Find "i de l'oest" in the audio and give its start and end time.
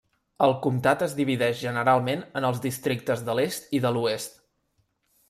3.81-4.41